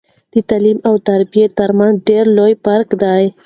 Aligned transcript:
د 0.33 0.35
تعليم 0.49 0.77
او 0.87 0.95
تربيه 1.07 1.47
ترمنځ 1.59 1.95
ډير 2.07 2.25
لوي 2.37 2.53
فرق 2.65 2.89
دی 3.03 3.23